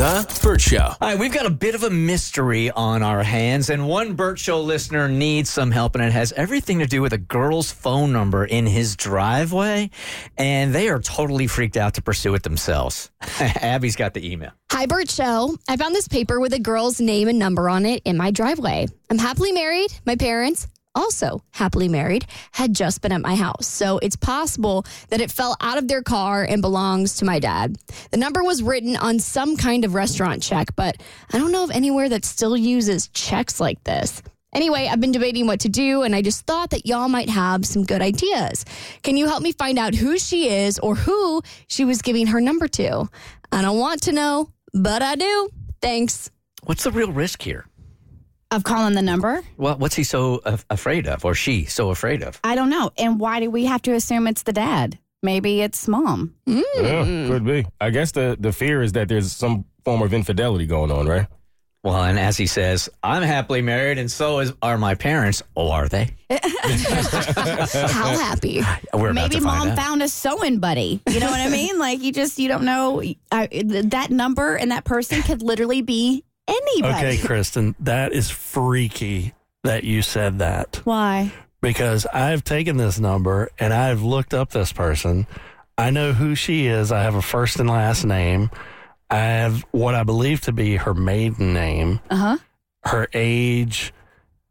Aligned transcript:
The 0.00 0.40
Burt 0.42 0.62
Show. 0.62 0.78
All 0.78 0.96
right, 1.02 1.18
we've 1.18 1.30
got 1.30 1.44
a 1.44 1.50
bit 1.50 1.74
of 1.74 1.84
a 1.84 1.90
mystery 1.90 2.70
on 2.70 3.02
our 3.02 3.22
hands, 3.22 3.68
and 3.68 3.86
one 3.86 4.14
Burt 4.14 4.38
Show 4.38 4.62
listener 4.62 5.08
needs 5.08 5.50
some 5.50 5.70
help, 5.70 5.94
and 5.94 6.02
it 6.02 6.10
has 6.10 6.32
everything 6.32 6.78
to 6.78 6.86
do 6.86 7.02
with 7.02 7.12
a 7.12 7.18
girl's 7.18 7.70
phone 7.70 8.10
number 8.10 8.46
in 8.46 8.64
his 8.64 8.96
driveway, 8.96 9.90
and 10.38 10.74
they 10.74 10.88
are 10.88 11.00
totally 11.00 11.46
freaked 11.46 11.76
out 11.76 11.92
to 11.96 12.02
pursue 12.02 12.34
it 12.34 12.44
themselves. 12.44 13.10
Abby's 13.40 13.94
got 13.94 14.14
the 14.14 14.26
email. 14.26 14.52
Hi, 14.72 14.86
Burt 14.86 15.10
Show. 15.10 15.54
I 15.68 15.76
found 15.76 15.94
this 15.94 16.08
paper 16.08 16.40
with 16.40 16.54
a 16.54 16.58
girl's 16.58 16.98
name 16.98 17.28
and 17.28 17.38
number 17.38 17.68
on 17.68 17.84
it 17.84 18.00
in 18.06 18.16
my 18.16 18.30
driveway. 18.30 18.86
I'm 19.10 19.18
happily 19.18 19.52
married. 19.52 19.92
My 20.06 20.16
parents, 20.16 20.66
also 20.94 21.42
happily 21.52 21.88
married, 21.88 22.26
had 22.52 22.74
just 22.74 23.02
been 23.02 23.12
at 23.12 23.20
my 23.20 23.34
house. 23.34 23.66
So 23.66 23.98
it's 23.98 24.16
possible 24.16 24.84
that 25.08 25.20
it 25.20 25.30
fell 25.30 25.56
out 25.60 25.78
of 25.78 25.88
their 25.88 26.02
car 26.02 26.44
and 26.44 26.62
belongs 26.62 27.16
to 27.16 27.24
my 27.24 27.38
dad. 27.38 27.76
The 28.10 28.16
number 28.16 28.42
was 28.42 28.62
written 28.62 28.96
on 28.96 29.18
some 29.18 29.56
kind 29.56 29.84
of 29.84 29.94
restaurant 29.94 30.42
check, 30.42 30.74
but 30.76 31.02
I 31.32 31.38
don't 31.38 31.52
know 31.52 31.64
of 31.64 31.70
anywhere 31.70 32.08
that 32.08 32.24
still 32.24 32.56
uses 32.56 33.08
checks 33.08 33.60
like 33.60 33.82
this. 33.84 34.22
Anyway, 34.52 34.88
I've 34.90 35.00
been 35.00 35.12
debating 35.12 35.46
what 35.46 35.60
to 35.60 35.68
do, 35.68 36.02
and 36.02 36.14
I 36.14 36.22
just 36.22 36.44
thought 36.44 36.70
that 36.70 36.84
y'all 36.84 37.08
might 37.08 37.28
have 37.28 37.64
some 37.64 37.84
good 37.84 38.02
ideas. 38.02 38.64
Can 39.02 39.16
you 39.16 39.26
help 39.26 39.42
me 39.42 39.52
find 39.52 39.78
out 39.78 39.94
who 39.94 40.18
she 40.18 40.48
is 40.48 40.78
or 40.80 40.96
who 40.96 41.40
she 41.68 41.84
was 41.84 42.02
giving 42.02 42.26
her 42.26 42.40
number 42.40 42.66
to? 42.66 43.08
I 43.52 43.62
don't 43.62 43.78
want 43.78 44.02
to 44.02 44.12
know, 44.12 44.50
but 44.74 45.02
I 45.02 45.14
do. 45.14 45.50
Thanks. 45.80 46.30
What's 46.64 46.82
the 46.82 46.90
real 46.90 47.12
risk 47.12 47.42
here? 47.42 47.66
Of 48.52 48.64
calling 48.64 48.94
the 48.94 49.02
number? 49.02 49.42
Well, 49.58 49.76
what's 49.78 49.94
he 49.94 50.02
so 50.02 50.40
af- 50.44 50.66
afraid 50.70 51.06
of, 51.06 51.24
or 51.24 51.34
she 51.36 51.66
so 51.66 51.90
afraid 51.90 52.22
of? 52.24 52.40
I 52.42 52.56
don't 52.56 52.68
know. 52.68 52.90
And 52.98 53.20
why 53.20 53.38
do 53.38 53.48
we 53.48 53.64
have 53.66 53.80
to 53.82 53.92
assume 53.92 54.26
it's 54.26 54.42
the 54.42 54.52
dad? 54.52 54.98
Maybe 55.22 55.60
it's 55.60 55.86
mom. 55.86 56.34
Yeah, 56.46 56.64
could 57.28 57.44
be. 57.44 57.64
I 57.80 57.90
guess 57.90 58.10
the, 58.10 58.36
the 58.40 58.52
fear 58.52 58.82
is 58.82 58.92
that 58.92 59.08
there's 59.08 59.30
some 59.30 59.66
form 59.84 60.02
of 60.02 60.12
infidelity 60.12 60.66
going 60.66 60.90
on, 60.90 61.06
right? 61.06 61.28
Well, 61.84 62.02
and 62.02 62.18
as 62.18 62.36
he 62.36 62.46
says, 62.46 62.88
I'm 63.02 63.22
happily 63.22 63.62
married, 63.62 63.98
and 63.98 64.10
so 64.10 64.40
is 64.40 64.52
are 64.62 64.76
my 64.76 64.94
parents. 64.96 65.42
Oh, 65.56 65.70
are 65.70 65.88
they? 65.88 66.10
How 66.30 68.08
happy. 68.18 68.62
We're 68.92 69.10
about 69.10 69.14
Maybe 69.14 69.36
to 69.36 69.40
find 69.42 69.44
mom 69.58 69.68
out. 69.68 69.76
found 69.78 70.02
a 70.02 70.08
sewing 70.08 70.58
buddy. 70.58 71.00
You 71.08 71.20
know 71.20 71.30
what 71.30 71.40
I 71.40 71.48
mean? 71.48 71.78
like 71.78 72.02
you 72.02 72.12
just 72.12 72.38
you 72.38 72.48
don't 72.48 72.64
know 72.64 73.02
I, 73.32 73.46
that 73.64 74.10
number 74.10 74.56
and 74.56 74.70
that 74.72 74.84
person 74.84 75.22
could 75.22 75.40
literally 75.42 75.82
be 75.82 76.24
anybody. 76.50 76.94
Okay, 77.06 77.18
Kristen, 77.18 77.74
that 77.80 78.12
is 78.12 78.30
freaky 78.30 79.32
that 79.64 79.84
you 79.84 80.02
said 80.02 80.38
that 80.40 80.80
Why? 80.84 81.32
because 81.60 82.06
I've 82.06 82.42
taken 82.44 82.76
this 82.76 82.98
number 82.98 83.50
and 83.58 83.72
I've 83.72 84.02
looked 84.02 84.34
up 84.34 84.50
this 84.50 84.72
person. 84.72 85.26
I 85.78 85.90
know 85.90 86.12
who 86.12 86.34
she 86.34 86.66
is. 86.66 86.92
I 86.92 87.02
have 87.02 87.14
a 87.14 87.22
first 87.22 87.58
and 87.60 87.68
last 87.68 88.04
name. 88.04 88.50
I 89.10 89.16
have 89.18 89.64
what 89.70 89.94
I 89.94 90.02
believe 90.02 90.40
to 90.42 90.52
be 90.52 90.76
her 90.76 90.94
maiden 90.94 91.52
name, 91.54 92.00
Uh 92.10 92.16
huh. 92.16 92.36
her 92.84 93.08
age, 93.14 93.92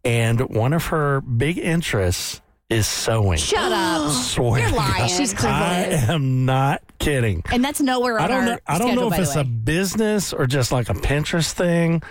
and 0.04 0.42
one 0.50 0.74
of 0.74 0.88
her 0.88 1.22
big 1.22 1.58
interests 1.58 2.42
is 2.70 2.88
sewing. 2.88 3.38
Shut 3.38 3.72
up. 3.72 4.12
Swear 4.14 4.62
You're 4.62 4.72
lying. 4.72 5.10
She's 5.10 5.34
I 5.44 5.84
am 6.10 6.46
not 6.46 6.82
kidding. 7.00 7.42
And 7.52 7.64
that's 7.64 7.82
nowhere 7.82 8.20
on 8.20 8.26
I 8.26 8.28
don't 8.28 8.38
our 8.42 8.46
know. 8.46 8.60
I 8.68 8.78
don't 8.78 8.88
schedule, 8.90 9.02
know 9.02 9.08
if 9.08 9.12
by 9.12 9.18
the 9.18 9.24
it's 9.24 9.36
a 9.36 9.40
way. 9.40 9.44
business 9.50 10.34
or 10.34 10.46
just 10.48 10.72
like 10.72 10.90
a 10.90 10.94
Pinterest 10.94 11.52
thing, 11.52 12.02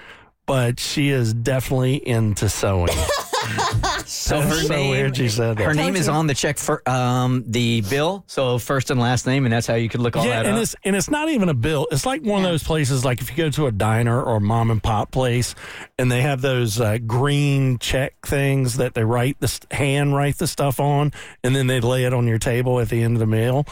but 0.47 0.81
she 0.81 1.11
is 1.11 1.33
definitely 1.33 1.97
into 2.07 2.49
sewing. 2.49 2.89
So 4.09 4.41
her 4.41 4.55
so 4.55 4.69
name, 4.69 4.91
weird 4.91 5.19
you 5.19 5.29
said 5.29 5.59
that. 5.59 5.65
Her 5.65 5.75
name 5.75 5.97
is 5.97 6.09
on 6.09 6.27
the 6.27 6.35
check 6.35 6.59
for 6.59 6.87
um, 6.89 7.45
the 7.47 7.83
bill. 7.83 8.25
So 8.27 8.59
first 8.59 8.91
and 8.91 8.99
last 8.99 9.27
name, 9.27 9.45
and 9.45 9.53
that's 9.53 9.67
how 9.67 9.75
you 9.75 9.89
could 9.89 10.01
look 10.01 10.17
all 10.17 10.25
yeah, 10.25 10.43
that 10.43 10.47
and 10.47 10.57
up. 10.57 10.63
it's 10.63 10.77
and 10.85 10.97
it's 10.97 11.11
not 11.11 11.29
even 11.29 11.49
a 11.49 11.55
bill. 11.55 11.87
It's 11.91 12.07
like 12.07 12.23
one 12.23 12.45
of 12.45 12.51
those 12.51 12.63
places, 12.63 13.05
like 13.05 13.21
if 13.21 13.31
you 13.31 13.37
go 13.37 13.51
to 13.51 13.67
a 13.67 13.73
diner 13.73 14.21
or 14.21 14.41
mom 14.41 14.71
and 14.71 14.83
pop 14.83 15.11
place, 15.11 15.55
and 15.99 16.11
they 16.11 16.23
have 16.23 16.41
those 16.41 16.81
uh, 16.81 16.99
green 16.99 17.79
check 17.79 18.15
things 18.27 18.79
that 18.79 18.95
they 18.95 19.05
write 19.05 19.39
the 19.41 19.67
hand 19.71 20.15
write 20.15 20.39
the 20.39 20.47
stuff 20.47 20.81
on, 20.81 21.13
and 21.45 21.55
then 21.55 21.67
they 21.67 21.81
lay 21.81 22.05
it 22.05 22.15
on 22.15 22.27
your 22.27 22.39
table 22.39 22.81
at 22.81 22.89
the 22.89 23.03
end 23.03 23.15
of 23.15 23.21
the 23.21 23.27
meal. 23.27 23.67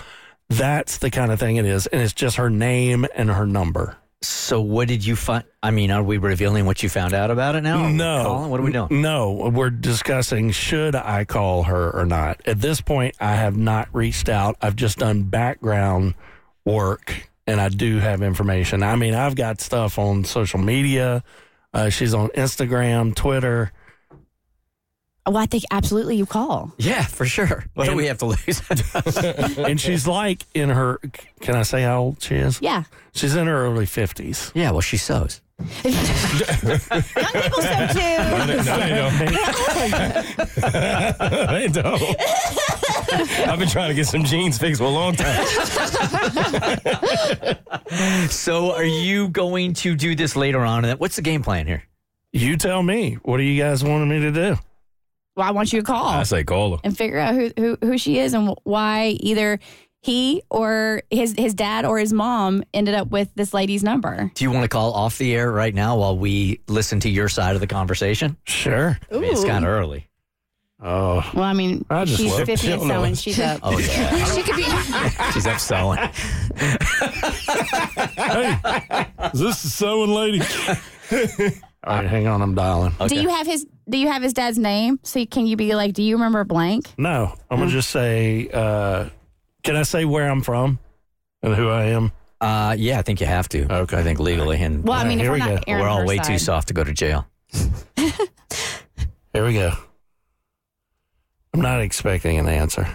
That's 0.49 0.99
the 0.99 1.11
kind 1.11 1.33
of 1.33 1.41
thing 1.41 1.57
it 1.57 1.65
is, 1.65 1.87
and 1.87 2.01
it's 2.01 2.13
just 2.13 2.37
her 2.37 2.51
name 2.51 3.07
and 3.15 3.31
her 3.31 3.47
number. 3.47 3.97
So 4.23 4.61
what 4.61 4.89
did 4.89 5.05
you 5.05 5.15
find? 5.15 5.45
I 5.63 5.71
mean, 5.71 5.91
are 5.91 6.03
we 6.03 6.17
revealing 6.19 6.67
what 6.67 6.83
you 6.83 6.89
found 6.89 7.13
out 7.13 7.31
about 7.31 7.55
it 7.55 7.63
now? 7.63 7.89
No. 7.89 8.47
What 8.49 8.61
are 8.61 8.63
we 8.63 8.73
doing? 8.73 9.03
No, 9.03 9.51
we're 9.53 9.71
discussing 9.71 10.51
should 10.53 10.95
I 10.97 11.25
call 11.25 11.65
her 11.65 11.91
or 11.91 12.07
not. 12.07 12.41
At 12.47 12.61
this 12.61 12.81
point, 12.81 13.15
I 13.21 13.35
have 13.35 13.57
not 13.57 13.89
reached 13.93 14.29
out. 14.29 14.57
I've 14.63 14.77
just 14.77 14.99
done 14.99 15.25
background 15.25 16.15
work 16.65 17.29
and 17.47 17.61
I 17.61 17.69
do 17.69 17.99
have 17.99 18.23
information. 18.23 18.83
I 18.83 18.97
mean, 18.97 19.15
I've 19.15 19.37
got 19.37 19.61
stuff 19.61 19.99
on 19.99 20.25
social 20.25 20.59
media. 20.59 21.23
Uh, 21.75 21.91
she's 21.91 22.15
on 22.15 22.29
Instagram, 22.31 23.15
Twitter. 23.15 23.71
Well, 25.27 25.39
I 25.39 25.47
think 25.47 25.65
absolutely 25.73 26.15
you 26.17 26.27
call. 26.27 26.73
Yeah, 26.79 27.03
for 27.05 27.27
sure. 27.27 27.65
What 27.75 27.87
do 27.87 27.97
we 27.97 28.07
have 28.07 28.19
to 28.19 28.27
lose? 28.27 28.63
and 29.59 29.81
she's 29.81 30.07
like 30.07 30.45
in 30.55 30.69
her, 30.71 31.01
can 31.41 31.57
I 31.57 31.63
say 31.63 31.83
how 31.83 31.99
old 32.01 32.23
she 32.23 32.37
is? 32.37 32.61
Yeah. 32.63 32.85
She's 33.13 33.35
in 33.35 33.49
her 33.49 33.67
early 33.67 33.87
50s. 33.87 34.53
yeah, 34.55 34.71
well, 34.71 34.81
she 34.83 34.97
sews. 34.97 35.41
Young 35.59 35.69
people 35.95 37.63
so 37.63 37.87
too. 37.93 38.19
No, 38.29 38.47
they 38.47 38.93
don't. 38.95 39.19
they 41.49 41.69
don't. 41.73 42.03
I've 43.49 43.59
been 43.59 43.69
trying 43.69 43.89
to 43.89 43.95
get 43.95 44.07
some 44.07 44.23
jeans 44.25 44.59
fixed 44.59 44.81
for 44.81 44.87
a 44.87 44.91
long 44.91 45.15
time. 45.17 45.47
So 48.29 48.73
are 48.75 48.85
you 48.85 49.29
going 49.29 49.73
to 49.75 49.95
do 49.95 50.15
this 50.15 50.37
later 50.37 50.65
on? 50.65 50.85
And 50.85 50.99
What's 51.01 51.17
the 51.17 51.23
game 51.23 51.43
plan 51.43 51.67
here? 51.67 51.83
You 52.33 52.57
tell 52.57 52.83
me. 52.83 53.15
What 53.23 53.39
do 53.39 53.43
you 53.45 53.63
guys 53.63 53.83
wanting 53.85 54.09
me 54.09 54.21
to 54.21 54.31
do? 54.33 54.57
Well, 55.37 55.47
I 55.47 55.51
want 55.51 55.73
you 55.73 55.81
to 55.81 55.85
call 55.87 56.07
I 56.07 56.23
say 56.23 56.45
call 56.45 56.73
her. 56.77 56.81
and 56.83 56.97
figure 56.97 57.19
out 57.19 57.35
who, 57.35 57.51
who 57.59 57.77
who 57.83 57.99
she 57.99 58.19
is 58.19 58.33
and 58.33 58.55
why 58.65 59.17
either 59.21 59.59
he 60.01 60.43
or 60.51 61.03
his 61.11 61.35
his 61.37 61.53
dad 61.53 61.85
or 61.85 61.99
his 61.99 62.13
mom 62.13 62.63
ended 62.73 62.95
up 62.95 63.09
with 63.11 63.29
this 63.35 63.53
lady's 63.53 63.83
number. 63.85 64.31
Do 64.35 64.45
you 64.45 64.51
want 64.51 64.65
to 64.65 64.69
call 64.69 64.93
off 64.95 65.19
the 65.19 65.35
air 65.35 65.51
right 65.53 65.75
now 65.75 65.99
while 65.99 66.17
we 66.17 66.61
listen 66.69 67.01
to 67.01 67.11
your 67.11 67.29
side 67.29 67.55
of 67.55 67.61
the 67.61 67.67
conversation? 67.67 68.37
Sure. 68.45 68.99
I 69.13 69.15
mean, 69.19 69.25
it's 69.25 69.45
kind 69.45 69.65
of 69.65 69.71
early. 69.71 70.09
Oh, 70.83 71.29
Well, 71.35 71.43
I 71.45 71.55
mean, 71.55 71.85
I 71.91 72.05
just 72.05 72.21
she's 72.21 72.35
50 72.35 72.53
and 72.53 72.61
chilling. 72.61 72.89
sewing. 72.89 73.15
She's 73.15 73.41
up. 73.41 73.61
Oh 73.63 73.79
yeah, 73.79 74.25
She 74.35 74.43
could 74.43 74.57
be. 74.57 74.65
she's 75.33 75.47
up 75.47 75.59
sewing. 75.59 75.99
hey, 78.17 79.07
is 79.35 79.41
this 79.41 79.63
the 79.63 79.69
sewing 79.69 80.11
lady? 80.11 80.41
All 81.87 81.95
right, 81.97 82.07
hang 82.07 82.27
on. 82.27 82.43
I'm 82.43 82.55
dialing. 82.55 82.93
Do 83.07 83.15
you 83.15 83.29
have 83.29 83.47
his 83.47 83.65
Do 83.89 83.97
you 83.97 84.09
have 84.09 84.21
his 84.23 84.33
dad's 84.33 84.59
name? 84.59 84.99
So 85.05 85.25
can 85.25 85.47
you 85.47 85.57
be 85.57 85.75
like, 85.77 85.95
Do 85.95 86.03
you 86.03 86.17
remember 86.17 86.43
blank? 86.45 86.93
No, 86.99 87.33
I'm 87.51 87.59
gonna 87.59 87.71
just 87.71 87.91
say. 87.91 88.49
Uh, 88.53 89.09
can 89.63 89.77
I 89.77 89.83
say 89.85 90.05
where 90.05 90.29
I'm 90.29 90.43
from 90.43 90.79
and 91.43 91.55
who 91.55 91.69
I 91.69 91.85
am? 91.87 92.11
Uh, 92.41 92.75
yeah, 92.79 92.99
I 92.99 93.03
think 93.03 93.21
you 93.21 93.27
have 93.27 93.49
to. 93.51 93.73
Okay. 93.73 93.99
I 93.99 94.03
think 94.03 94.19
legally, 94.21 94.61
and 94.61 94.85
Well, 94.87 94.99
I 94.99 95.05
mean, 95.09 95.19
if 95.21 95.25
here 95.25 95.31
we're 95.31 95.35
we 95.35 95.39
not 95.41 95.49
go. 95.67 95.73
airing 95.73 95.83
we're 95.83 95.89
all 95.89 96.01
her 96.01 96.07
way 96.07 96.19
too 96.19 96.25
side. 96.39 96.41
soft 96.41 96.69
to 96.69 96.75
go 96.75 96.85
to 96.85 96.93
jail. 96.93 97.27
Here 99.33 99.45
we 99.45 99.55
go. 99.55 99.73
I'm 101.55 101.61
not 101.61 101.81
expecting 101.81 102.39
an 102.39 102.49
answer. 102.49 102.87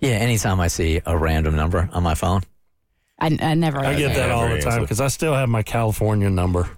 Yeah, 0.00 0.10
anytime 0.12 0.60
I 0.60 0.68
see 0.68 1.00
a 1.06 1.16
random 1.16 1.56
number 1.56 1.88
on 1.92 2.02
my 2.02 2.14
phone, 2.14 2.42
I, 3.18 3.36
I 3.40 3.54
never. 3.54 3.80
I 3.80 3.94
get 3.94 4.14
that 4.16 4.30
all 4.30 4.48
the 4.48 4.60
time 4.60 4.82
because 4.82 5.00
I 5.00 5.08
still 5.08 5.34
have 5.34 5.48
my 5.48 5.62
California 5.62 6.28
number. 6.30 6.68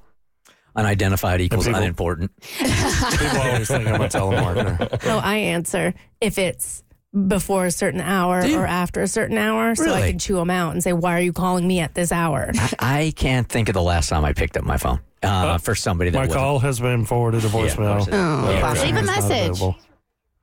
Unidentified 0.76 1.40
equals 1.40 1.66
people- 1.66 1.80
unimportant. 1.80 2.30
People 2.58 3.40
always 3.40 3.68
think 3.68 3.86
I'm 3.88 4.00
a 4.00 4.08
telemarketer. 4.08 5.04
No, 5.04 5.18
I 5.18 5.36
answer 5.36 5.94
if 6.20 6.36
it's 6.38 6.82
before 7.28 7.66
a 7.66 7.70
certain 7.70 8.00
hour 8.00 8.42
Do 8.42 8.58
or 8.58 8.66
after 8.66 9.00
a 9.02 9.06
certain 9.06 9.38
hour, 9.38 9.76
so 9.76 9.92
I 9.94 10.10
can 10.10 10.18
chew 10.18 10.34
them 10.34 10.50
out 10.50 10.72
and 10.72 10.82
say, 10.82 10.92
"Why 10.92 11.16
are 11.16 11.20
you 11.20 11.32
calling 11.32 11.66
me 11.68 11.78
at 11.80 11.94
this 11.94 12.10
hour?" 12.10 12.50
I 12.80 13.12
can't 13.14 13.48
think 13.48 13.68
of 13.68 13.74
the 13.74 13.82
last 13.82 14.08
time 14.08 14.24
I 14.24 14.32
picked 14.32 14.56
up 14.56 14.64
my 14.64 14.76
phone 14.76 14.98
uh, 15.22 15.58
for 15.58 15.76
somebody 15.76 16.10
that 16.10 16.18
My 16.18 16.22
wasn't- 16.24 16.38
call 16.40 16.58
has 16.58 16.80
been 16.80 17.04
forwarded 17.04 17.42
to 17.42 17.48
voicemail. 17.48 17.98
course 17.98 18.08
it 18.08 18.14
is. 18.14 18.14
Yeah, 18.14 18.56
of 18.56 18.62
course 18.62 18.82
Leave 18.82 18.96
a 18.96 18.98
is. 18.98 19.08
It's 19.08 19.16
not 19.16 19.30
message. 19.30 19.74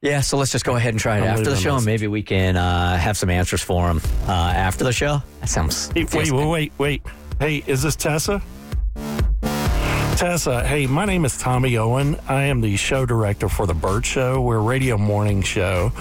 Yeah, 0.02 0.22
so 0.22 0.38
let's 0.38 0.52
just 0.52 0.64
go 0.66 0.78
ahead 0.78 0.94
and 0.94 1.00
try 1.00 1.18
it 1.18 1.24
I'll 1.24 1.28
after 1.38 1.50
the 1.52 1.58
show, 1.58 1.76
and 1.76 1.86
maybe 1.86 2.08
we 2.08 2.24
can 2.24 2.56
uh, 2.56 2.96
have 2.98 3.18
some 3.18 3.30
answers 3.30 3.62
for 3.62 3.90
him 3.90 4.00
uh, 4.28 4.32
after 4.32 4.84
the 4.86 4.94
show. 4.94 5.22
That 5.42 5.50
sounds. 5.50 5.92
Hey, 5.92 6.06
wait, 6.14 6.32
wait, 6.32 6.46
wait, 6.48 6.72
wait. 6.78 7.02
Hey, 7.40 7.64
is 7.68 7.84
this 7.84 7.96
Tessa? 7.98 8.42
Tessa, 10.22 10.64
hey, 10.64 10.86
my 10.86 11.06
name 11.06 11.26
is 11.26 11.36
Tommy 11.36 11.78
Owen. 11.78 12.16
I 12.28 12.44
am 12.44 12.62
the 12.62 12.78
show 12.78 13.08
director 13.08 13.50
for 13.50 13.66
The 13.66 13.74
Burt 13.74 14.06
Show. 14.06 14.40
We're 14.40 14.58
a 14.58 14.62
radio 14.62 14.96
morning 14.96 15.42
show. 15.42 15.92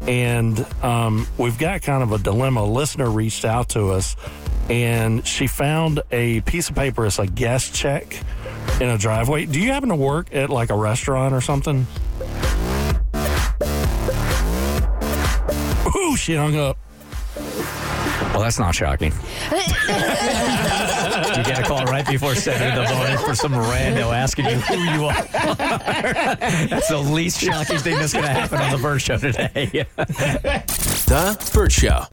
And 0.00 0.66
um, 0.82 1.26
we've 1.36 1.58
got 1.58 1.82
kind 1.82 2.02
of 2.02 2.10
a 2.10 2.16
dilemma. 2.16 2.62
A 2.62 2.64
listener 2.64 3.10
reached 3.10 3.44
out 3.44 3.68
to 3.70 3.90
us 3.90 4.16
and 4.70 5.26
she 5.26 5.46
found 5.46 6.00
a 6.10 6.40
piece 6.40 6.70
of 6.70 6.74
paper 6.74 7.04
as 7.04 7.18
a 7.18 7.26
guest 7.26 7.74
check 7.74 8.18
in 8.80 8.88
a 8.88 8.96
driveway. 8.96 9.44
Do 9.44 9.60
you 9.60 9.72
happen 9.72 9.90
to 9.90 9.94
work 9.94 10.34
at 10.34 10.48
like 10.48 10.70
a 10.70 10.74
restaurant 10.74 11.34
or 11.34 11.42
something? 11.42 11.86
Ooh, 15.94 16.16
she 16.16 16.34
hung 16.34 16.56
up. 16.56 16.78
Well, 18.32 18.40
that's 18.40 18.58
not 18.58 18.74
shocking. 18.74 19.12
you 21.36 21.44
get 21.44 21.58
a 21.58 21.62
call 21.62 21.84
right 21.84 22.06
before 22.06 22.34
seven 22.34 22.68
in 22.68 22.84
the 22.84 22.94
morning 22.94 23.18
for 23.18 23.34
some 23.34 23.52
rando 23.52 24.12
asking 24.14 24.46
you 24.46 24.56
who 24.56 24.74
you 24.74 25.04
are. 25.04 25.22
that's 26.68 26.88
the 26.88 26.98
least 26.98 27.40
shocking 27.40 27.78
thing 27.78 27.96
that's 27.96 28.12
going 28.12 28.24
to 28.24 28.30
happen 28.30 28.60
on 28.60 28.70
the 28.72 28.78
Burt 28.78 29.00
Show 29.00 29.18
today. 29.18 29.86
The 31.06 31.50
Burt 31.54 31.70
Show. 31.70 32.04